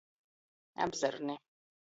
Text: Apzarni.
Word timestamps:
Apzarni. 0.85 1.37